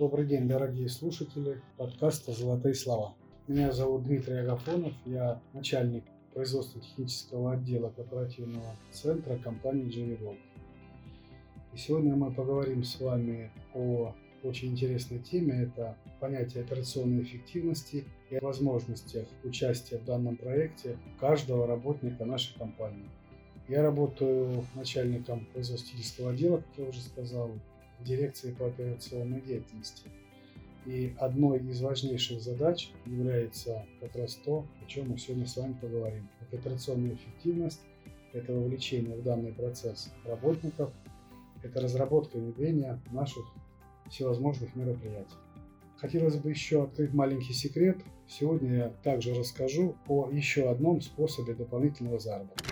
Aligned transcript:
Добрый 0.00 0.24
день, 0.24 0.48
дорогие 0.48 0.88
слушатели 0.88 1.60
подкаста 1.76 2.32
«Золотые 2.32 2.74
слова». 2.74 3.14
Меня 3.46 3.70
зовут 3.70 4.04
Дмитрий 4.04 4.38
Агафонов, 4.38 4.94
я 5.04 5.42
начальник 5.52 6.04
производственно-технического 6.32 7.52
отдела 7.52 7.90
корпоративного 7.90 8.74
центра 8.92 9.36
компании 9.36 9.94
JVGold. 9.94 10.38
И 11.74 11.76
сегодня 11.76 12.16
мы 12.16 12.32
поговорим 12.32 12.82
с 12.82 12.98
вами 12.98 13.50
о 13.74 14.14
очень 14.42 14.68
интересной 14.68 15.18
теме. 15.18 15.64
Это 15.64 15.98
понятие 16.18 16.64
операционной 16.64 17.22
эффективности 17.22 18.06
и 18.30 18.36
о 18.36 18.40
возможностях 18.42 19.28
участия 19.44 19.98
в 19.98 20.06
данном 20.06 20.38
проекте 20.38 20.96
каждого 21.18 21.66
работника 21.66 22.24
нашей 22.24 22.58
компании. 22.58 23.10
Я 23.68 23.82
работаю 23.82 24.64
начальником 24.74 25.44
производительского 25.52 26.30
отдела, 26.30 26.56
как 26.56 26.78
я 26.78 26.84
уже 26.88 27.02
сказал, 27.02 27.50
дирекции 28.04 28.52
по 28.52 28.66
операционной 28.66 29.40
деятельности. 29.40 30.08
И 30.86 31.14
одной 31.18 31.58
из 31.58 31.80
важнейших 31.82 32.40
задач 32.40 32.90
является 33.04 33.84
как 34.00 34.16
раз 34.16 34.34
то, 34.36 34.66
о 34.82 34.86
чем 34.86 35.10
мы 35.10 35.18
сегодня 35.18 35.46
с 35.46 35.56
вами 35.56 35.74
поговорим. 35.74 36.28
Это 36.40 36.56
операционная 36.56 37.14
эффективность, 37.14 37.80
это 38.32 38.52
вовлечение 38.52 39.16
в 39.16 39.22
данный 39.22 39.52
процесс 39.52 40.10
работников, 40.24 40.92
это 41.62 41.80
разработка 41.80 42.38
и 42.38 42.40
внедрение 42.40 43.00
наших 43.10 43.44
всевозможных 44.08 44.74
мероприятий. 44.74 45.36
Хотелось 45.98 46.36
бы 46.36 46.48
еще 46.48 46.84
открыть 46.84 47.12
маленький 47.12 47.52
секрет. 47.52 47.98
Сегодня 48.26 48.74
я 48.74 48.88
также 49.02 49.34
расскажу 49.34 49.96
о 50.08 50.30
еще 50.30 50.70
одном 50.70 51.02
способе 51.02 51.54
дополнительного 51.54 52.18
заработка. 52.18 52.64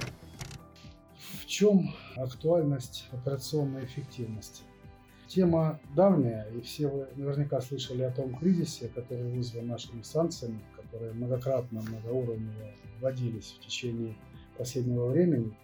В 1.40 1.46
чем 1.46 1.90
актуальность 2.16 3.06
операционной 3.12 3.84
эффективности? 3.84 4.62
Тема 5.28 5.78
давняя, 5.94 6.48
и 6.54 6.62
все 6.62 6.88
вы 6.88 7.06
наверняка 7.14 7.60
слышали 7.60 8.00
о 8.00 8.10
том 8.10 8.34
кризисе, 8.34 8.88
который 8.88 9.30
вызван 9.30 9.66
нашими 9.66 10.00
санкциями, 10.00 10.58
которые 10.74 11.12
многократно, 11.12 11.82
многоуровнево 11.82 12.72
вводились 12.98 13.58
в 13.58 13.66
течение 13.66 14.16
последнего 14.56 15.06
времени. 15.08 15.54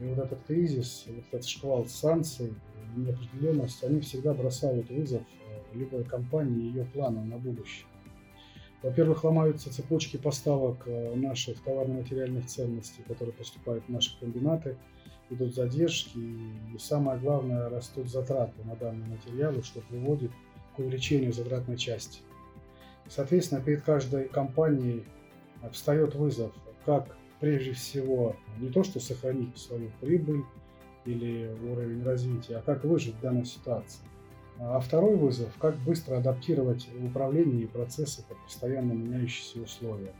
И 0.00 0.04
вот 0.04 0.18
этот 0.18 0.44
кризис, 0.44 1.06
вот 1.08 1.24
этот 1.32 1.46
шквал 1.46 1.86
санкций, 1.86 2.54
неопределенность, 2.94 3.82
они 3.84 4.00
всегда 4.00 4.34
бросают 4.34 4.90
вызов 4.90 5.22
э, 5.22 5.78
любой 5.78 6.04
компании 6.04 6.66
и 6.66 6.68
ее 6.68 6.84
планам 6.84 7.30
на 7.30 7.38
будущее. 7.38 7.86
Во-первых, 8.82 9.24
ломаются 9.24 9.72
цепочки 9.72 10.18
поставок 10.18 10.82
э, 10.86 11.14
наших 11.14 11.62
товарно-материальных 11.62 12.46
ценностей, 12.46 13.02
которые 13.08 13.32
поступают 13.32 13.82
в 13.84 13.88
наши 13.88 14.18
комбинаты– 14.20 14.76
идут 15.30 15.54
задержки, 15.54 16.18
и 16.18 16.78
самое 16.78 17.18
главное, 17.18 17.68
растут 17.68 18.10
затраты 18.10 18.62
на 18.64 18.76
данные 18.76 19.08
материалы, 19.08 19.62
что 19.62 19.80
приводит 19.80 20.32
к 20.74 20.78
увеличению 20.78 21.32
затратной 21.32 21.76
части. 21.76 22.20
Соответственно, 23.08 23.60
перед 23.60 23.82
каждой 23.82 24.28
компанией 24.28 25.04
встает 25.72 26.14
вызов, 26.14 26.52
как 26.84 27.16
прежде 27.40 27.72
всего 27.72 28.36
не 28.58 28.68
то, 28.68 28.84
что 28.84 29.00
сохранить 29.00 29.56
свою 29.58 29.90
прибыль 30.00 30.42
или 31.04 31.50
уровень 31.64 32.02
развития, 32.02 32.58
а 32.58 32.62
как 32.62 32.84
выжить 32.84 33.14
в 33.16 33.20
данной 33.20 33.46
ситуации. 33.46 34.00
А 34.58 34.78
второй 34.78 35.16
вызов– 35.16 35.50
как 35.58 35.76
быстро 35.78 36.18
адаптировать 36.18 36.86
управление 37.02 37.62
и 37.62 37.66
процессы 37.66 38.22
под 38.28 38.36
постоянно 38.44 38.92
меняющиеся 38.92 39.60
условия. 39.62 40.12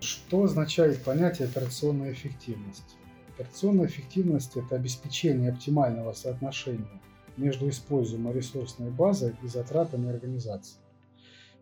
Что 0.00 0.42
означает 0.42 1.04
понятие 1.04 1.46
операционная 1.46 2.12
эффективность? 2.12 2.96
Операционная 3.34 3.86
эффективность– 3.86 4.56
это 4.58 4.76
обеспечение 4.76 5.52
оптимального 5.52 6.12
соотношения 6.12 7.00
между 7.38 7.68
используемой 7.68 8.34
ресурсной 8.34 8.90
базой 8.90 9.34
и 9.42 9.48
затратами 9.48 10.10
организации. 10.10 10.76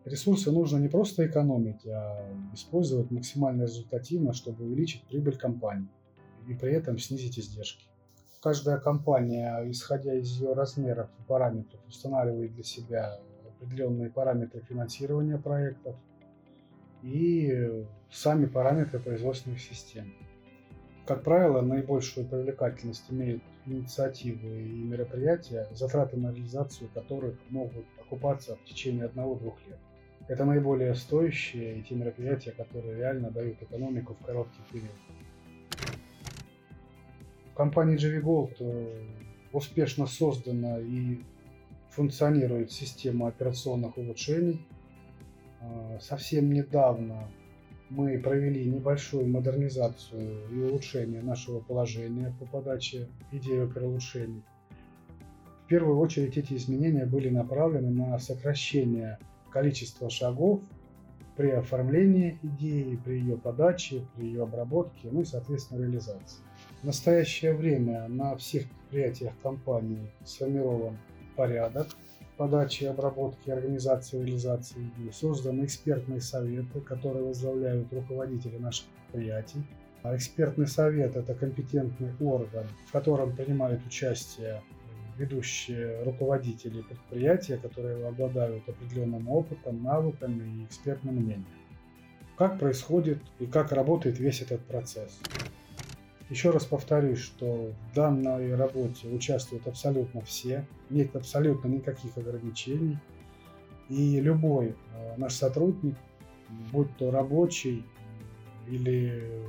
Ресурсы 0.03 0.51
нужно 0.51 0.79
не 0.79 0.89
просто 0.89 1.25
экономить, 1.25 1.85
а 1.85 2.27
использовать 2.53 3.09
максимально 3.09 3.63
результативно, 3.63 4.33
чтобы 4.33 4.65
увеличить 4.65 5.03
прибыль 5.03 5.37
компании 5.37 5.87
и 6.47 6.53
при 6.53 6.73
этом 6.73 6.97
снизить 6.97 7.39
издержки. 7.39 7.85
Каждая 8.41 8.79
компания, 8.79 9.63
исходя 9.69 10.13
из 10.15 10.39
ее 10.39 10.53
размеров 10.53 11.09
и 11.19 11.23
параметров, 11.23 11.79
устанавливает 11.87 12.53
для 12.53 12.63
себя 12.63 13.19
определенные 13.47 14.09
параметры 14.09 14.61
финансирования 14.61 15.37
проектов 15.37 15.95
и 17.03 17.85
сами 18.09 18.47
параметры 18.47 18.99
производственных 18.99 19.61
систем. 19.61 20.11
Как 21.05 21.23
правило, 21.23 21.61
наибольшую 21.61 22.27
привлекательность 22.27 23.05
имеют 23.09 23.41
инициативы 23.65 24.61
и 24.61 24.83
мероприятия, 24.83 25.67
затраты 25.73 26.17
на 26.17 26.31
реализацию 26.31 26.89
которых 26.93 27.37
могут 27.49 27.85
окупаться 27.99 28.55
в 28.55 28.63
течение 28.65 29.05
одного-двух 29.05 29.55
лет. 29.67 29.79
Это 30.27 30.45
наиболее 30.45 30.93
стоящие 30.93 31.79
и 31.79 31.83
те 31.83 31.95
мероприятия, 31.95 32.51
которые 32.51 32.95
реально 32.97 33.31
дают 33.31 33.61
экономику 33.61 34.13
в 34.13 34.25
короткий 34.25 34.61
период. 34.71 34.91
В 37.51 37.55
компании 37.55 37.97
Gold 38.21 38.55
э, 38.59 39.03
успешно 39.51 40.05
создана 40.05 40.79
и 40.79 41.19
функционирует 41.89 42.71
система 42.71 43.27
операционных 43.27 43.97
улучшений. 43.97 44.65
Э, 45.59 45.97
совсем 45.99 46.53
недавно 46.53 47.27
мы 47.91 48.17
провели 48.19 48.65
небольшую 48.65 49.27
модернизацию 49.27 50.47
и 50.49 50.61
улучшение 50.61 51.21
нашего 51.21 51.59
положения 51.59 52.33
по 52.39 52.45
подаче 52.45 53.09
идей 53.33 53.63
улучшений. 53.63 54.43
В 55.65 55.67
первую 55.67 55.99
очередь 55.99 56.37
эти 56.37 56.53
изменения 56.53 57.05
были 57.05 57.27
направлены 57.27 57.91
на 57.91 58.17
сокращение 58.17 59.19
количества 59.51 60.09
шагов 60.09 60.61
при 61.35 61.49
оформлении 61.49 62.39
идеи, 62.41 62.97
при 63.03 63.19
ее 63.19 63.37
подаче, 63.37 64.05
при 64.15 64.27
ее 64.27 64.43
обработке, 64.43 65.09
ну 65.11 65.21
и, 65.21 65.25
соответственно, 65.25 65.81
реализации. 65.81 66.39
В 66.81 66.85
настоящее 66.85 67.53
время 67.53 68.07
на 68.07 68.37
всех 68.37 68.69
предприятиях 68.69 69.33
компании 69.43 70.09
сформирован 70.23 70.97
порядок 71.35 71.87
подачи, 72.41 72.85
обработки, 72.85 73.51
организации, 73.51 74.17
реализации 74.17 74.79
идей. 74.79 75.13
Созданы 75.13 75.63
экспертные 75.65 76.21
советы, 76.21 76.81
которые 76.81 77.23
возглавляют 77.23 77.93
руководители 77.93 78.57
наших 78.57 78.87
предприятий. 78.87 79.61
А 80.01 80.15
экспертный 80.15 80.65
совет– 80.65 81.15
это 81.17 81.35
компетентный 81.35 82.09
орган, 82.19 82.65
в 82.87 82.91
котором 82.91 83.35
принимают 83.35 83.85
участие 83.85 84.63
ведущие 85.19 86.01
руководители 86.01 86.81
предприятия, 86.81 87.57
которые 87.57 88.07
обладают 88.07 88.67
определенным 88.67 89.29
опытом, 89.29 89.83
навыками 89.83 90.61
и 90.61 90.65
экспертным 90.65 91.17
мнением. 91.17 91.45
Как 92.39 92.57
происходит 92.57 93.19
и 93.37 93.45
как 93.45 93.71
работает 93.71 94.17
весь 94.17 94.41
этот 94.41 94.61
процесс? 94.61 95.19
Еще 96.31 96.51
раз 96.51 96.63
повторюсь, 96.63 97.19
что 97.19 97.73
в 97.91 97.93
данной 97.93 98.55
работе 98.55 99.09
участвуют 99.09 99.67
абсолютно 99.67 100.21
все, 100.21 100.65
нет 100.89 101.13
абсолютно 101.13 101.67
никаких 101.67 102.17
ограничений. 102.17 102.97
И 103.89 104.17
любой 104.21 104.67
э, 104.67 105.17
наш 105.17 105.33
сотрудник, 105.33 105.97
будь 106.71 106.95
то 106.95 107.11
рабочий 107.11 107.83
или 108.65 109.43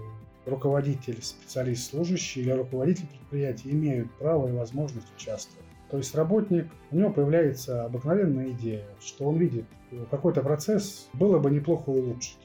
руководитель, 0.45 1.23
специалист, 1.23 1.89
служащий 1.89 2.41
или 2.41 2.51
руководитель 2.51 3.07
предприятия, 3.07 3.71
имеют 3.71 4.13
право 4.19 4.49
и 4.49 4.53
возможность 4.53 5.07
участвовать. 5.17 5.65
То 5.89 5.99
есть 5.99 6.13
работник, 6.17 6.67
у 6.91 6.97
него 6.97 7.13
появляется 7.13 7.85
обыкновенная 7.85 8.51
идея, 8.51 8.89
что 9.01 9.29
он 9.29 9.37
видит 9.37 9.67
какой-то 10.11 10.43
процесс, 10.43 11.09
было 11.13 11.39
бы 11.39 11.49
неплохо 11.53 11.91
улучшить. 11.91 12.39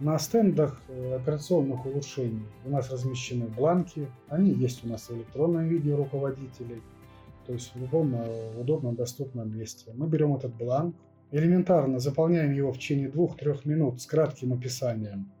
На 0.00 0.16
стендах 0.20 0.80
э, 0.86 1.16
операционных 1.16 1.84
улучшений 1.84 2.46
у 2.64 2.70
нас 2.70 2.88
размещены 2.88 3.48
бланки. 3.48 4.08
Они 4.28 4.52
есть 4.52 4.84
у 4.84 4.88
нас 4.88 5.08
в 5.08 5.16
электронном 5.16 5.66
виде 5.66 5.92
руководителей, 5.92 6.82
то 7.44 7.52
есть 7.52 7.74
в 7.74 7.80
любом 7.80 8.14
э, 8.14 8.60
удобном, 8.60 8.94
доступном 8.94 9.50
месте. 9.50 9.90
Мы 9.94 10.06
берем 10.06 10.36
этот 10.36 10.54
бланк, 10.54 10.94
элементарно 11.32 11.98
заполняем 11.98 12.52
его 12.52 12.70
в 12.72 12.78
течение 12.78 13.08
2-3 13.08 13.62
минут 13.64 14.00
с 14.00 14.06
кратким 14.06 14.52
описанием 14.52 15.32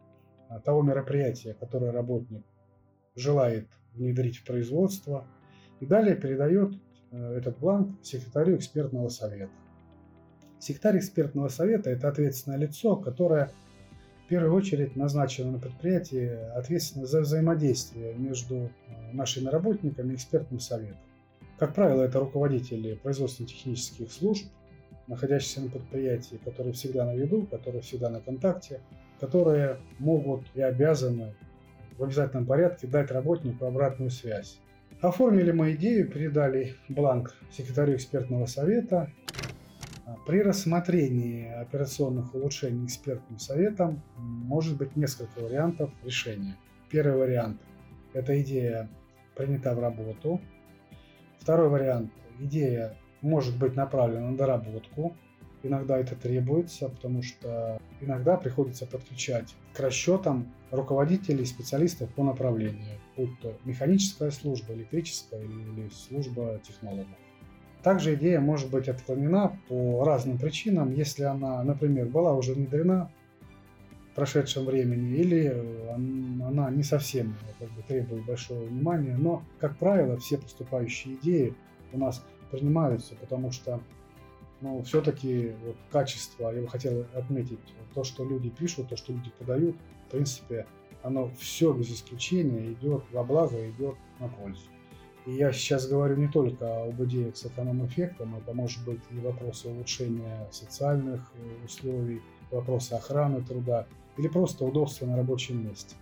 э, 0.50 0.58
того 0.64 0.82
мероприятия, 0.82 1.54
которое 1.54 1.92
работник 1.92 2.42
желает 3.14 3.68
внедрить 3.94 4.38
в 4.38 4.44
производство, 4.44 5.24
и 5.78 5.86
далее 5.86 6.16
передает 6.16 6.74
этот 7.12 7.58
бланк 7.58 7.96
секретарю 8.02 8.56
экспертного 8.56 9.08
совета. 9.08 9.52
Секретарь 10.58 10.98
экспертного 10.98 11.48
совета– 11.48 11.90
это 11.90 12.08
ответственное 12.08 12.58
лицо, 12.58 12.96
которое 12.96 13.50
в 14.28 14.30
первую 14.30 14.52
очередь 14.52 14.94
назначена 14.94 15.52
на 15.52 15.58
предприятии 15.58 16.28
ответственность 16.54 17.10
за 17.10 17.22
взаимодействие 17.22 18.12
между 18.12 18.56
э, 18.56 18.68
нашими 19.14 19.48
работниками 19.48 20.12
и 20.12 20.16
экспертным 20.16 20.60
советом. 20.60 20.98
Как 21.58 21.72
правило, 21.72 22.02
это 22.02 22.20
руководители 22.20 22.96
производственно-технических 22.96 24.12
служб, 24.12 24.44
находящиеся 25.06 25.62
на 25.62 25.70
предприятии, 25.70 26.38
которые 26.44 26.74
всегда 26.74 27.06
на 27.06 27.14
виду, 27.14 27.46
которые 27.46 27.80
всегда 27.80 28.10
на 28.10 28.20
контакте, 28.20 28.82
которые 29.18 29.78
могут 29.98 30.44
и 30.54 30.60
обязаны 30.60 31.34
в 31.96 32.04
обязательном 32.04 32.44
порядке 32.44 32.86
дать 32.86 33.10
работнику 33.10 33.64
обратную 33.64 34.10
связь. 34.10 34.58
Оформили 35.00 35.52
мы 35.52 35.72
идею, 35.72 36.06
передали 36.06 36.74
бланк 36.90 37.34
секретарю 37.50 37.94
экспертного 37.94 38.44
совета. 38.44 39.10
При 40.26 40.40
рассмотрении 40.42 41.50
операционных 41.52 42.34
улучшений 42.34 42.86
экспертным 42.86 43.38
советом 43.38 44.02
может 44.16 44.76
быть 44.76 44.96
несколько 44.96 45.40
вариантов 45.40 45.90
решения. 46.04 46.56
Первый 46.90 47.18
вариант– 47.18 47.60
это 48.14 48.40
идея 48.40 48.88
принята 49.36 49.74
в 49.74 49.80
работу. 49.80 50.40
Второй 51.38 51.68
вариант– 51.68 52.10
идея 52.40 52.96
может 53.20 53.58
быть 53.58 53.76
направлена 53.76 54.30
на 54.30 54.36
доработку. 54.36 55.16
Иногда 55.62 55.98
это 55.98 56.14
требуется, 56.14 56.88
потому 56.88 57.22
что 57.22 57.80
иногда 58.00 58.36
приходится 58.36 58.86
подключать 58.86 59.54
к 59.74 59.80
расчетам 59.80 60.54
руководителей, 60.70 61.44
специалистов 61.44 62.14
по 62.14 62.22
направлению, 62.22 62.98
будь 63.16 63.38
то 63.40 63.58
механическая 63.64 64.30
служба, 64.30 64.72
электрическая 64.74 65.42
или 65.42 65.88
служба 65.88 66.60
технологов. 66.66 67.08
Также 67.88 68.16
идея 68.16 68.38
может 68.38 68.68
быть 68.68 68.86
отклонена 68.86 69.58
по 69.66 70.04
разным 70.04 70.36
причинам, 70.36 70.92
если 70.92 71.22
она, 71.22 71.62
например, 71.62 72.04
была 72.04 72.34
уже 72.34 72.52
внедрена 72.52 73.10
в 74.12 74.14
прошедшем 74.14 74.66
времени 74.66 75.16
или 75.16 75.48
она 75.94 76.68
не 76.68 76.82
совсем 76.82 77.34
как 77.58 77.70
бы, 77.70 77.80
требует 77.88 78.26
большого 78.26 78.62
внимания. 78.64 79.16
Но, 79.16 79.42
как 79.58 79.78
правило, 79.78 80.18
все 80.18 80.36
поступающие 80.36 81.14
идеи 81.14 81.54
у 81.94 81.98
нас 81.98 82.22
принимаются, 82.50 83.14
потому 83.14 83.52
что 83.52 83.80
ну, 84.60 84.82
все-таки 84.82 85.54
вот, 85.64 85.76
качество, 85.90 86.50
я 86.50 86.60
бы 86.60 86.68
хотел 86.68 87.06
отметить, 87.14 87.58
то, 87.94 88.04
что 88.04 88.22
люди 88.22 88.50
пишут, 88.50 88.90
то, 88.90 88.98
что 88.98 89.14
люди 89.14 89.30
подают, 89.38 89.76
в 90.08 90.10
принципе, 90.10 90.66
оно 91.02 91.30
все 91.38 91.72
без 91.72 91.90
исключения 91.90 92.70
идет 92.70 93.02
во 93.12 93.24
благо, 93.24 93.66
идет 93.70 93.96
на 94.20 94.28
пользу. 94.28 94.68
И 95.28 95.32
я 95.32 95.52
сейчас 95.52 95.86
говорю 95.86 96.16
не 96.16 96.28
только 96.28 96.84
об 96.84 97.04
идеях 97.04 97.36
с 97.36 97.44
эконом-эффектом, 97.44 98.36
это 98.36 98.54
может 98.54 98.82
быть 98.86 99.02
и 99.10 99.18
вопросы 99.18 99.68
улучшения 99.68 100.48
социальных 100.50 101.20
э, 101.34 101.66
условий, 101.66 102.22
вопросы 102.50 102.94
охраны 102.94 103.44
труда 103.44 103.86
или 104.16 104.26
просто 104.26 104.64
удобства 104.64 105.04
на 105.04 105.18
рабочем 105.18 105.68
месте. 105.68 105.96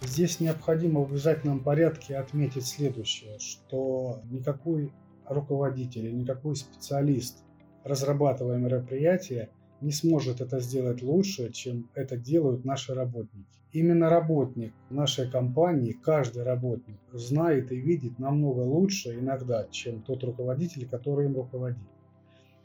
Здесь 0.00 0.38
необходимо 0.38 1.00
в 1.00 1.10
обязательном 1.10 1.58
порядке 1.58 2.16
отметить 2.18 2.68
следующее, 2.68 3.36
что 3.40 4.20
никакой 4.30 4.92
руководитель, 5.28 6.16
никакой 6.16 6.54
специалист, 6.54 7.42
разрабатывая 7.82 8.58
мероприятие, 8.58 9.50
не 9.80 9.92
сможет 9.92 10.40
это 10.40 10.60
сделать 10.60 11.02
лучше, 11.02 11.52
чем 11.52 11.88
это 11.94 12.16
делают 12.16 12.64
наши 12.64 12.94
работники. 12.94 13.46
Именно 13.72 14.08
работник 14.08 14.72
нашей 14.88 15.30
компании, 15.30 15.92
каждый 15.92 16.44
работник, 16.44 16.96
знает 17.12 17.72
и 17.72 17.76
видит 17.76 18.18
намного 18.18 18.60
лучше 18.60 19.18
иногда, 19.18 19.66
чем 19.70 20.00
тот 20.02 20.24
руководитель, 20.24 20.88
который 20.88 21.26
им 21.26 21.36
руководит. 21.36 21.78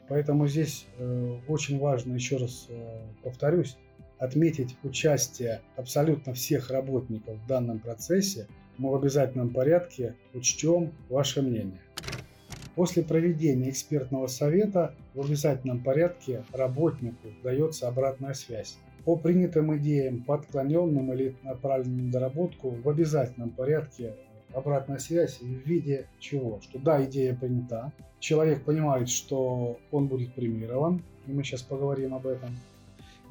Поэтому 0.08 0.46
здесь 0.46 0.86
э, 0.98 1.38
очень 1.48 1.78
важно, 1.78 2.14
еще 2.14 2.36
раз 2.36 2.66
э, 2.68 3.02
повторюсь, 3.22 3.76
отметить 4.18 4.76
участие 4.84 5.62
абсолютно 5.76 6.32
всех 6.34 6.70
работников 6.70 7.36
в 7.38 7.46
данном 7.46 7.78
процессе. 7.78 8.46
Мы 8.78 8.90
в 8.90 8.94
обязательном 8.94 9.50
порядке 9.50 10.14
учтем 10.32 10.92
ваше 11.08 11.42
мнение. 11.42 11.80
После 12.74 13.02
проведения 13.02 13.68
экспертного 13.68 14.26
совета 14.28 14.94
в 15.14 15.20
обязательном 15.20 15.82
порядке 15.82 16.42
работнику 16.52 17.28
дается 17.42 17.88
обратная 17.88 18.32
связь. 18.32 18.78
По 19.04 19.16
принятым 19.16 19.76
идеям, 19.76 20.22
по 20.22 20.36
отклоненным 20.36 21.12
или 21.12 21.36
направленным 21.42 22.06
на 22.06 22.12
доработку 22.12 22.70
в 22.70 22.88
обязательном 22.88 23.50
порядке 23.50 24.14
обратная 24.54 24.98
связь 24.98 25.38
в 25.40 25.44
виде 25.44 26.06
чего? 26.18 26.60
Что 26.62 26.78
да, 26.78 27.04
идея 27.04 27.34
принята, 27.34 27.92
человек 28.20 28.64
понимает, 28.64 29.08
что 29.08 29.78
он 29.90 30.06
будет 30.06 30.34
премирован, 30.34 31.02
и 31.26 31.32
мы 31.32 31.42
сейчас 31.44 31.62
поговорим 31.62 32.14
об 32.14 32.26
этом. 32.26 32.50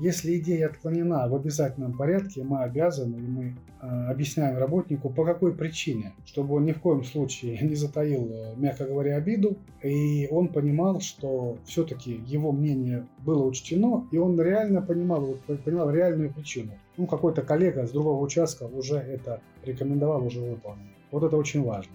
Если 0.02 0.40
идея 0.40 0.66
отклонена 0.66 1.28
в 1.28 1.36
обязательном 1.36 1.96
порядке, 1.96 2.44
мы 2.44 2.64
обязаны, 2.64 3.18
и 3.18 3.22
мы 3.22 3.56
э, 3.82 3.86
объясняем 4.10 4.58
работнику, 4.58 5.12
по 5.12 5.24
какой 5.24 5.54
причине, 5.54 6.14
чтобы 6.26 6.56
он 6.56 6.66
ни 6.66 6.72
в 6.72 6.82
коем 6.82 7.04
случае 7.04 7.60
не 7.62 7.76
затаил, 7.76 8.28
э, 8.32 8.56
мягко 8.58 8.86
говоря, 8.86 9.18
обиду, 9.18 9.60
и 9.84 10.28
он 10.32 10.48
понимал, 10.48 11.02
что 11.02 11.60
все-таки 11.66 12.20
его 12.26 12.52
мнение 12.52 13.06
было 13.20 13.46
учтено, 13.46 14.08
и 14.12 14.18
он 14.18 14.42
реально 14.42 14.82
понимал, 14.82 15.38
понимал 15.64 15.92
реальную 15.92 16.34
причину. 16.34 16.72
Ну, 16.98 17.06
какой-то 17.06 17.44
коллега 17.44 17.86
с 17.86 17.92
другого 17.92 18.24
участка 18.24 18.64
уже 18.64 18.96
это 18.96 19.40
рекомендовал, 19.64 20.26
уже 20.26 20.40
выполнил. 20.40 20.82
Вот 21.12 21.22
это 21.22 21.38
очень 21.38 21.62
важно. 21.62 21.94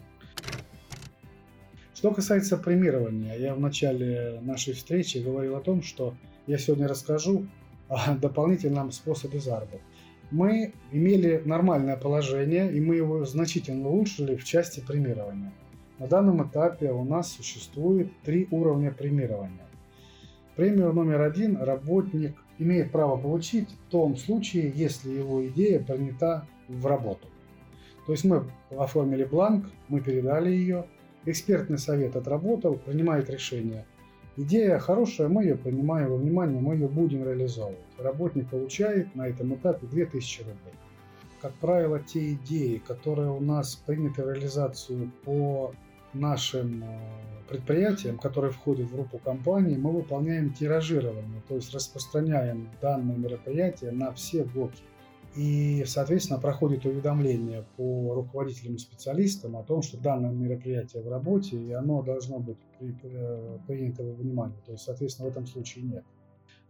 Что 1.92 2.12
касается 2.12 2.56
премирования, 2.56 3.34
я 3.36 3.56
в 3.56 3.58
начале 3.58 4.38
нашей 4.42 4.74
встречи 4.74 5.18
говорил 5.18 5.56
о 5.56 5.60
том, 5.60 5.82
что 5.82 6.14
я 6.46 6.56
сегодня 6.56 6.86
расскажу 6.86 7.48
дополнительном 8.20 8.92
способе 8.92 9.40
заработка. 9.40 9.78
Мы 10.30 10.72
имели 10.90 11.40
нормальное 11.44 11.96
положение, 11.96 12.72
и 12.72 12.80
мы 12.80 12.96
его 12.96 13.24
значительно 13.24 13.88
улучшили 13.88 14.34
в 14.34 14.44
части 14.44 14.80
премирования. 14.80 15.52
На 15.98 16.08
данном 16.08 16.46
этапе 16.46 16.90
у 16.90 17.04
нас 17.04 17.32
существует 17.32 18.10
три 18.24 18.48
уровня 18.50 18.90
премирования. 18.90 19.66
Премию 20.56 20.92
номер 20.92 21.20
один 21.20 21.56
работник 21.56 22.36
имеет 22.58 22.90
право 22.90 23.16
получить 23.16 23.68
в 23.70 23.90
том 23.90 24.16
случае, 24.16 24.72
если 24.74 25.10
его 25.10 25.46
идея 25.46 25.80
принята 25.80 26.46
в 26.68 26.84
работу. 26.86 27.28
То 28.06 28.12
есть 28.12 28.24
мы 28.24 28.44
оформили 28.76 29.24
бланк, 29.24 29.66
мы 29.88 30.00
передали 30.00 30.50
ее, 30.50 30.86
экспертный 31.24 31.78
совет 31.78 32.16
отработал, 32.16 32.74
принимает 32.74 33.30
решение– 33.30 33.86
Идея 34.38 34.78
хорошая, 34.78 35.28
мы 35.28 35.44
ее 35.44 35.56
принимаем 35.56 36.10
во 36.10 36.16
внимание, 36.16 36.60
мы 36.60 36.74
ее 36.74 36.88
будем 36.88 37.24
реализовывать. 37.24 37.78
Работник 37.98 38.50
получает 38.50 39.14
на 39.14 39.28
этом 39.28 39.54
этапе 39.54 39.86
2000 39.86 40.40
рублей. 40.40 40.74
Как 41.40 41.54
правило, 41.54 42.00
те 42.00 42.34
идеи, 42.34 42.82
которые 42.86 43.30
у 43.30 43.40
нас 43.40 43.76
приняты 43.76 44.22
в 44.22 44.30
реализацию 44.30 45.10
по 45.24 45.72
нашим 46.12 46.84
э, 46.84 46.86
предприятиям, 47.48 48.18
которые 48.18 48.52
входят 48.52 48.88
в 48.88 48.92
группу 48.92 49.18
компаний, 49.18 49.76
мы 49.76 49.90
выполняем 49.92 50.52
тиражирование, 50.52 51.42
то 51.48 51.54
есть 51.54 51.72
распространяем 51.72 52.68
данное 52.82 53.16
мероприятие 53.16 53.92
на 53.92 54.12
все 54.12 54.44
блоки. 54.44 54.82
И, 55.36 55.84
соответственно, 55.86 56.40
проходит 56.40 56.86
уведомление 56.86 57.66
по 57.76 58.14
руководителям 58.14 58.76
и 58.76 58.78
специалистам 58.78 59.56
о 59.56 59.62
том, 59.62 59.82
что 59.82 59.98
данное 59.98 60.30
мероприятие 60.30 61.02
в 61.02 61.08
работе, 61.08 61.56
и 61.56 61.72
оно 61.72 62.02
должно 62.02 62.38
быть 62.38 62.56
э, 62.80 63.58
принято 63.66 64.02
во 64.02 64.12
внимание. 64.14 64.58
То 64.64 64.72
есть, 64.72 64.84
соответственно, 64.84 65.28
в 65.28 65.32
этом 65.32 65.46
случае 65.46 65.84
нет. 65.84 66.04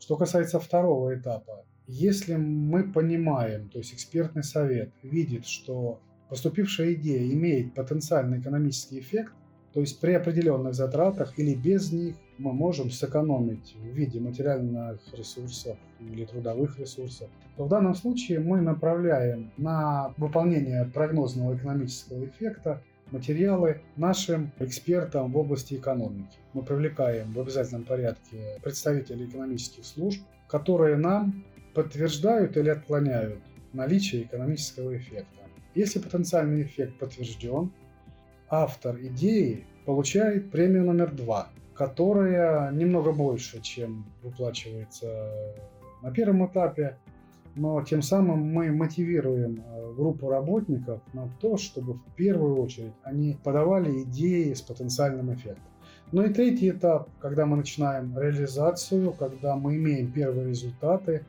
Что 0.00 0.16
касается 0.16 0.58
второго 0.58 1.14
этапа, 1.14 1.64
если 1.86 2.34
мы 2.34 2.92
понимаем, 2.92 3.68
то 3.68 3.78
есть 3.78 3.94
экспертный 3.94 4.42
совет 4.42 4.90
видит, 5.02 5.46
что 5.46 6.00
поступившая 6.28 6.94
идея 6.94 7.32
имеет 7.32 7.72
потенциальный 7.74 8.40
экономический 8.40 8.98
эффект, 8.98 9.32
то 9.72 9.80
есть 9.80 10.00
при 10.00 10.12
определенных 10.12 10.74
затратах 10.74 11.38
или 11.38 11.54
без 11.54 11.92
них 11.92 12.16
мы 12.38 12.52
можем 12.52 12.90
сэкономить 12.90 13.74
в 13.80 13.86
виде 13.86 14.20
материальных 14.20 15.00
ресурсов 15.12 15.76
или 16.00 16.24
трудовых 16.24 16.78
ресурсов, 16.78 17.28
то 17.56 17.64
в 17.64 17.68
данном 17.68 17.94
случае 17.94 18.40
мы 18.40 18.60
направляем 18.60 19.50
на 19.56 20.12
выполнение 20.16 20.84
прогнозного 20.84 21.56
экономического 21.56 22.24
эффекта 22.26 22.82
материалы 23.10 23.80
нашим 23.96 24.50
экспертам 24.58 25.32
в 25.32 25.38
области 25.38 25.74
экономики. 25.74 26.36
Мы 26.52 26.62
привлекаем 26.62 27.32
в 27.32 27.40
обязательном 27.40 27.84
порядке 27.84 28.58
представителей 28.62 29.26
экономических 29.26 29.84
служб, 29.84 30.20
которые 30.48 30.96
нам 30.96 31.44
подтверждают 31.74 32.56
или 32.56 32.68
отклоняют 32.68 33.40
наличие 33.72 34.22
экономического 34.22 34.96
эффекта. 34.96 35.42
Если 35.74 35.98
потенциальный 35.98 36.62
эффект 36.62 36.98
подтвержден, 36.98 37.70
автор 38.48 38.96
идеи 39.00 39.64
получает 39.84 40.50
премию 40.50 40.84
номер 40.84 41.12
два– 41.12 41.48
которая 41.76 42.72
немного 42.72 43.12
больше, 43.12 43.60
чем 43.60 44.06
выплачивается 44.22 45.30
на 46.02 46.10
первом 46.10 46.46
этапе, 46.46 46.96
но 47.54 47.82
тем 47.82 48.02
самым 48.02 48.40
мы 48.40 48.70
мотивируем 48.70 49.64
э, 49.64 49.92
группу 49.94 50.28
работников 50.28 51.00
на 51.14 51.28
то, 51.40 51.56
чтобы 51.56 51.94
в 51.94 52.02
первую 52.14 52.60
очередь 52.60 52.92
они 53.02 53.38
подавали 53.42 54.02
идеи 54.02 54.52
с 54.52 54.60
потенциальным 54.60 55.32
эффектом. 55.32 55.64
Ну 56.12 56.22
и 56.22 56.32
третий 56.32 56.70
этап, 56.70 57.08
когда 57.18 57.46
мы 57.46 57.56
начинаем 57.56 58.16
реализацию, 58.16 59.12
когда 59.12 59.56
мы 59.56 59.76
имеем 59.76 60.12
первые 60.12 60.48
результаты, 60.48 61.24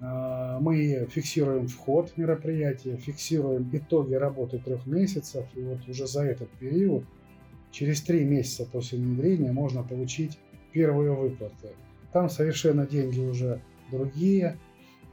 э, 0.00 0.58
мы 0.60 1.06
фиксируем 1.10 1.68
вход 1.68 2.10
в 2.10 2.16
мероприятие, 2.16 2.96
фиксируем 2.96 3.68
итоги 3.72 4.14
работы 4.14 4.58
трех 4.58 4.86
месяцев, 4.86 5.44
и 5.54 5.62
вот 5.62 5.86
уже 5.86 6.06
за 6.06 6.24
этот 6.24 6.48
период 6.50 7.04
Через 7.72 8.02
три 8.02 8.24
месяца 8.24 8.66
после 8.70 8.98
внедрения 8.98 9.50
можно 9.50 9.82
получить 9.82 10.38
первые 10.72 11.12
выплаты. 11.12 11.70
Там 12.12 12.28
совершенно 12.28 12.86
деньги 12.86 13.20
уже 13.20 13.60
другие, 13.90 14.58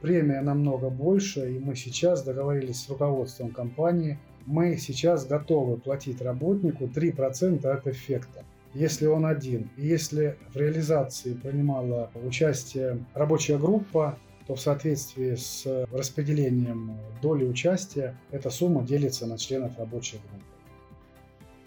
премия 0.00 0.42
намного 0.42 0.90
больше, 0.90 1.54
и 1.54 1.58
мы 1.58 1.74
сейчас 1.74 2.22
договорились 2.22 2.84
с 2.84 2.88
руководством 2.88 3.50
компании, 3.50 4.18
мы 4.46 4.76
сейчас 4.76 5.26
готовы 5.26 5.78
платить 5.78 6.20
работнику 6.20 6.84
3% 6.84 7.66
от 7.66 7.86
эффекта. 7.86 8.44
если 8.72 9.06
он 9.06 9.26
один, 9.26 9.68
и 9.76 9.84
если 9.84 10.36
в 10.52 10.56
реализации 10.56 11.34
принимала 11.34 12.10
участие 12.24 13.04
рабочая 13.14 13.58
группа, 13.58 14.16
то 14.46 14.54
в 14.54 14.60
соответствии 14.60 15.34
с 15.34 15.66
распределением 15.92 16.96
доли 17.20 17.44
участия 17.44 18.16
эта 18.30 18.48
сумма 18.50 18.82
делится 18.82 19.26
на 19.26 19.38
членов 19.38 19.76
рабочей 19.78 20.18
группы. 20.18 20.59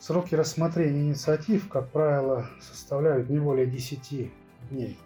Сроки 0.05 0.36
рассмотрения 0.36 1.00
инициатив, 1.00 1.69
как 1.69 1.88
правило, 1.88 2.50
составляют 2.60 3.29
не 3.29 3.39
более 3.39 3.65
10 3.65 4.29
дней, 4.69 4.98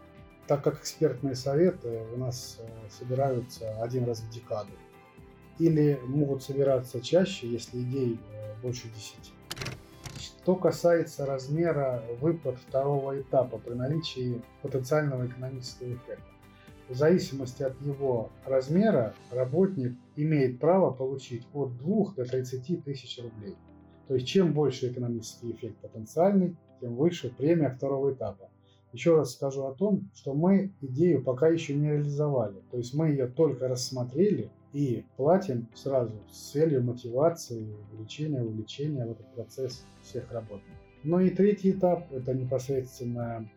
так 0.47 0.63
как 0.63 0.79
экспертные 0.79 1.35
советы 1.35 2.01
у 2.15 2.17
нас 2.17 2.57
э, 2.59 2.67
собираются 2.89 3.79
один 3.83 4.05
раз 4.05 4.21
в 4.21 4.29
декаду. 4.31 4.71
Или 5.59 5.99
могут 6.07 6.41
собираться 6.41 6.99
чаще, 6.99 7.47
если 7.47 7.83
идей 7.83 8.19
э, 8.33 8.55
больше 8.63 8.87
10. 8.87 9.33
Что 10.19 10.55
касается 10.55 11.27
размера 11.27 12.01
выплат 12.19 12.57
второго 12.57 13.21
этапа 13.21 13.59
при 13.59 13.75
наличии 13.75 14.41
потенциального 14.63 15.27
экономического 15.27 15.89
эффекта. 15.89 16.31
В 16.89 16.95
зависимости 16.95 17.61
от 17.61 17.79
его 17.83 18.31
размера 18.45 19.13
работник 19.29 19.95
имеет 20.15 20.59
право 20.59 20.89
получить 20.89 21.45
от 21.53 21.77
2 21.77 22.13
до 22.15 22.25
30 22.25 22.83
тысяч 22.83 23.19
рублей. 23.21 23.55
То 24.07 24.15
есть 24.15 24.27
чем 24.27 24.53
больше 24.53 24.89
экономический 24.89 25.51
эффект 25.51 25.77
потенциальный, 25.77 26.55
тем 26.79 26.95
выше 26.95 27.33
премия 27.35 27.69
второго 27.69 28.13
этапа. 28.13 28.49
Еще 28.93 29.15
раз 29.15 29.33
скажу 29.33 29.65
о 29.65 29.73
том, 29.73 30.09
что 30.13 30.33
мы 30.33 30.71
идею 30.81 31.23
пока 31.23 31.49
еще 31.49 31.75
не 31.75 31.91
реализовали. 31.91 32.55
То 32.71 32.77
есть 32.77 32.93
мы 32.93 33.09
ее 33.09 33.27
только 33.27 33.67
рассмотрели 33.67 34.49
и 34.73 35.05
платим 35.17 35.67
сразу 35.75 36.13
с 36.31 36.51
целью 36.51 36.83
мотивации, 36.83 37.67
увеличения, 37.91 38.41
увеличения 38.41 39.05
в 39.05 39.11
этот 39.11 39.27
процесс 39.33 39.85
всех 40.01 40.31
работников. 40.31 40.77
Ну 41.03 41.19
и 41.19 41.29
третий 41.29 41.71
этап– 41.71 42.09
это 42.11 42.33
непосредственно 42.33 43.47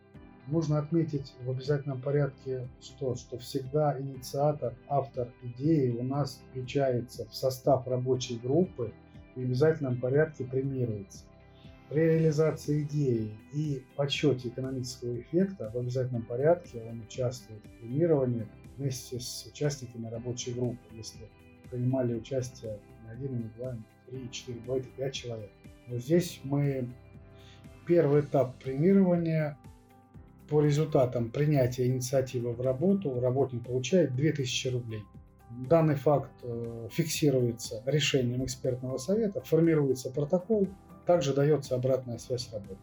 Нужно 0.50 0.78
отметить 0.78 1.32
в 1.44 1.50
обязательном 1.50 2.00
порядке, 2.00 2.66
что, 2.80 3.14
что 3.14 3.38
всегда 3.38 3.96
инициатор, 4.00 4.74
автор 4.88 5.28
идеи 5.42 5.90
у 5.90 6.02
нас 6.02 6.42
включается 6.50 7.24
в 7.26 7.34
состав 7.34 7.86
рабочей 7.86 8.36
группы 8.36 8.92
в 9.34 9.38
обязательном 9.38 10.00
порядке 10.00 10.44
премируется. 10.44 11.24
При 11.88 12.00
реализации 12.00 12.82
идеи 12.82 13.32
и 13.52 13.82
подсчете 13.96 14.48
экономического 14.48 15.20
эффекта 15.20 15.70
в 15.74 15.76
обязательном 15.76 16.22
порядке 16.22 16.82
он 16.88 17.00
участвует 17.00 17.60
в 17.64 17.80
премировании 17.80 18.46
вместе 18.76 19.18
с 19.18 19.46
участниками 19.46 20.06
рабочей 20.08 20.52
группы, 20.52 20.78
если 20.92 21.28
принимали 21.68 22.14
участие 22.14 22.78
не 23.04 23.10
один, 23.10 23.38
не 23.38 23.50
два, 23.56 23.74
не 23.74 23.82
три, 24.06 24.30
четыре, 24.30 24.60
бывает 24.60 24.86
и 24.86 24.90
пять 24.90 25.14
человек. 25.14 25.50
Но 25.88 25.98
здесь 25.98 26.40
мы 26.44 26.88
первый 27.86 28.20
этап 28.20 28.56
премирования 28.62 29.58
по 30.48 30.60
результатам 30.60 31.30
принятия 31.30 31.86
инициативы 31.86 32.52
в 32.52 32.60
работу 32.60 33.20
работник 33.20 33.64
получает 33.64 34.14
2000 34.14 34.68
рублей. 34.68 35.02
Данный 35.50 35.96
факт 35.96 36.30
э, 36.42 36.88
фиксируется 36.92 37.82
решением 37.84 38.44
экспертного 38.44 38.98
совета, 38.98 39.40
формируется 39.40 40.10
протокол, 40.10 40.68
также 41.06 41.34
дается 41.34 41.74
обратная 41.74 42.18
связь 42.18 42.52
работы. 42.52 42.78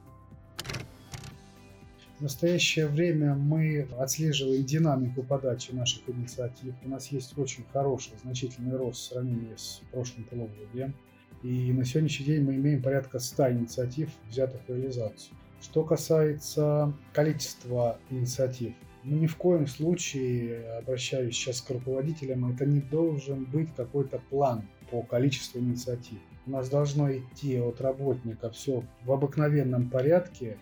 В 2.18 2.22
настоящее 2.22 2.88
время 2.88 3.36
мы 3.36 3.88
отслеживаем 4.00 4.66
динамику 4.66 5.22
подачи 5.22 5.72
наших 5.72 6.10
инициатив. 6.10 6.74
У 6.84 6.90
нас 6.90 7.08
есть 7.12 7.38
очень 7.38 7.64
хороший, 7.72 8.14
значительный 8.24 8.76
рост 8.76 9.02
в 9.02 9.14
сравнении 9.14 9.56
с 9.56 9.82
прошлым 9.92 10.26
полугодием. 10.26 10.96
И 11.44 11.72
на 11.72 11.86
сегодняшний 11.86 12.26
день 12.26 12.44
мы 12.44 12.56
имеем 12.56 12.82
порядка 12.82 13.20
100 13.20 13.52
инициатив, 13.52 14.10
взятых 14.30 14.62
в 14.68 14.70
реализацию. 14.70 15.38
Что 15.62 15.84
касается 15.84 16.92
количества 17.14 18.00
инициатив, 18.10 18.74
ни 19.04 19.28
в 19.28 19.36
коем 19.38 19.68
случае, 19.68 20.78
обращаюсь 20.80 21.36
сейчас 21.36 21.62
к 21.62 21.70
руководителям, 21.70 22.52
это 22.52 22.66
не 22.66 22.82
должен 22.82 23.46
быть 23.46 23.74
какой-то 23.76 24.20
план 24.30 24.64
по 24.92 25.02
количеству 25.02 25.60
инициатив. 25.60 26.20
У 26.46 26.52
нас 26.52 26.70
должно 26.70 27.12
идти 27.12 27.60
от 27.60 27.82
работника 27.82 28.50
все 28.50 28.84
в 29.04 29.12
обыкновенном 29.12 29.90
порядке. 29.90 30.58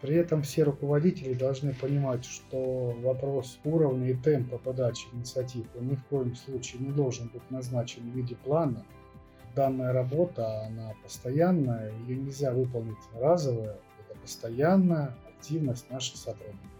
При 0.00 0.16
этом 0.16 0.42
все 0.42 0.62
руководители 0.64 1.34
должны 1.34 1.74
понимать, 1.74 2.24
что 2.24 2.96
вопрос 3.02 3.60
уровня 3.64 4.10
и 4.10 4.14
темпа 4.14 4.58
подачи 4.58 5.06
инициатив 5.12 5.66
ни 5.78 5.94
в 5.94 6.04
коем 6.04 6.34
случае 6.34 6.82
не 6.82 6.90
должен 6.90 7.28
быть 7.28 7.48
назначен 7.50 8.10
в 8.10 8.16
виде 8.16 8.34
плана. 8.34 8.84
Данная 9.54 9.92
работа, 9.92 10.64
она 10.66 10.94
постоянная, 11.02 11.92
ее 12.06 12.16
нельзя 12.16 12.52
выполнить 12.52 12.96
разово, 13.14 13.76
постоянная 14.22 15.14
активность 15.28 15.90
наших 15.90 16.16
сотрудников. 16.16 16.79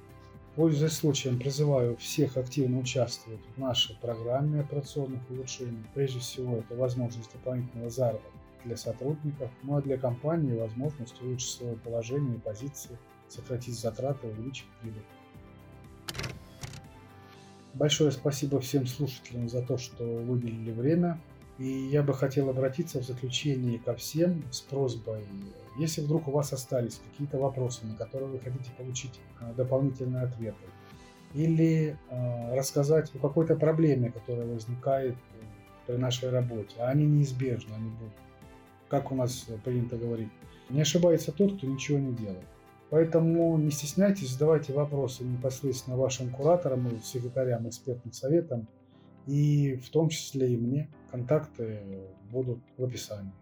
Пользуясь 0.56 0.94
случаем, 0.94 1.38
призываю 1.38 1.96
всех 1.96 2.36
активно 2.36 2.80
участвовать 2.80 3.40
в 3.54 3.60
нашей 3.60 3.96
программе 3.96 4.60
операционных 4.60 5.20
улучшений. 5.30 5.84
Прежде 5.94 6.18
всего, 6.18 6.56
это 6.56 6.74
возможность 6.74 7.32
дополнительного 7.32 7.88
заработка 7.88 8.28
для 8.64 8.76
сотрудников, 8.76 9.50
ну 9.62 9.76
а 9.76 9.82
для 9.82 9.96
компании 9.96 10.58
возможность 10.58 11.20
улучшить 11.22 11.50
свое 11.50 11.76
положение 11.76 12.36
и 12.36 12.40
позиции, 12.40 12.98
сократить 13.28 13.78
затраты, 13.78 14.26
увеличить 14.26 14.66
прибыль. 14.82 15.02
Большое 17.72 18.10
спасибо 18.10 18.60
всем 18.60 18.86
слушателям 18.86 19.48
за 19.48 19.62
то, 19.62 19.78
что 19.78 20.04
выделили 20.04 20.72
время. 20.72 21.20
И 21.60 21.66
я 21.66 22.02
бы 22.02 22.12
хотел 22.14 22.50
обратиться 22.50 23.00
в 23.00 23.04
заключение 23.04 23.78
ко 23.78 23.94
всем 23.94 24.42
с 24.50 24.60
просьбой 24.60 25.24
если 25.80 26.02
вдруг 26.02 26.28
у 26.28 26.30
вас 26.30 26.52
остались 26.52 27.00
какие-то 27.10 27.38
вопросы, 27.38 27.86
на 27.86 27.96
которые 27.96 28.30
вы 28.30 28.38
хотите 28.38 28.70
получить 28.76 29.18
а, 29.40 29.52
дополнительные 29.54 30.24
ответы, 30.24 30.56
или 31.32 31.96
э, 32.10 32.54
рассказать 32.56 33.14
о 33.14 33.18
какой-то 33.18 33.54
проблеме, 33.54 34.10
которая 34.10 34.46
возникает 34.46 35.14
при 35.86 35.94
нашей 35.94 36.30
работе, 36.30 36.74
а 36.80 36.88
они 36.88 37.06
неизбежны, 37.06 37.72
они 37.74 37.90
будут, 37.90 38.12
как 38.88 39.12
у 39.12 39.14
нас 39.14 39.46
принято 39.64 39.96
говорить, 39.96 40.28
не 40.70 40.80
ошибается 40.80 41.30
тот, 41.30 41.56
кто 41.56 41.66
ничего 41.68 41.98
не 41.98 42.12
делает. 42.14 42.44
Поэтому 42.90 43.56
не 43.58 43.70
стесняйтесь, 43.70 44.30
задавайте 44.30 44.72
вопросы 44.72 45.22
непосредственно 45.22 45.96
вашим 45.96 46.30
кураторам 46.30 46.88
и 46.88 46.98
секретарям 46.98 47.68
экспертным 47.68 48.12
советам, 48.12 48.66
и 49.30 49.76
в 49.76 49.90
том 49.90 50.08
числе 50.08 50.52
и 50.52 50.56
мне. 50.56 50.88
Контакты 51.10 51.80
будут 52.30 52.60
в 52.76 52.84
описании. 52.84 53.32